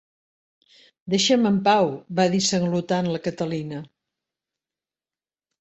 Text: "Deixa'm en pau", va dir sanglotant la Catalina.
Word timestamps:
"Deixa'm 1.13 1.43
en 1.49 1.59
pau", 1.67 1.91
va 2.21 2.27
dir 2.37 2.41
sanglotant 2.47 3.13
la 3.17 3.23
Catalina. 3.29 3.83